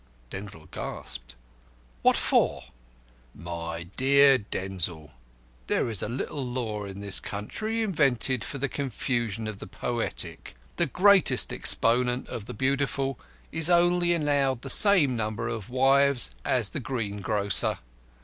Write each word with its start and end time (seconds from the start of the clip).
Denzil 0.31 0.65
gasped, 0.71 1.35
"What 2.01 2.17
for?" 2.17 2.63
"My 3.35 3.83
dear 3.97 4.39
Denzil, 4.39 5.11
there 5.67 5.91
is 5.91 6.01
a 6.01 6.09
little 6.09 6.43
law 6.43 6.85
in 6.85 7.01
this 7.01 7.19
country 7.19 7.83
invented 7.83 8.43
for 8.43 8.57
the 8.57 8.67
confusion 8.67 9.47
of 9.47 9.59
the 9.59 9.67
poetic. 9.67 10.55
The 10.77 10.87
greatest 10.87 11.53
exponent 11.53 12.27
of 12.29 12.45
the 12.47 12.55
Beautiful 12.55 13.19
is 13.51 13.69
only 13.69 14.15
allowed 14.15 14.63
the 14.63 14.71
same 14.71 15.15
number 15.15 15.47
of 15.47 15.69
wives 15.69 16.31
as 16.43 16.69
the 16.69 16.79
greengrocer. 16.79 17.77